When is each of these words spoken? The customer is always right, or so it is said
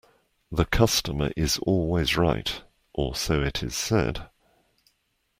The 0.51 0.65
customer 0.65 1.29
is 1.37 1.59
always 1.59 2.17
right, 2.17 2.63
or 2.91 3.13
so 3.13 3.43
it 3.43 3.61
is 3.61 3.75
said 3.75 4.29